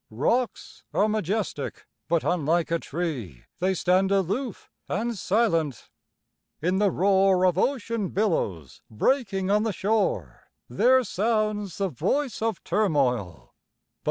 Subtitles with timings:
[0.09, 5.91] Rocks are majestic; but, unlike a tree, They stand aloof, and silent.
[6.59, 12.63] In the roar Of ocean billows breaking on the shore There sounds the voice of
[12.63, 13.53] turmoil.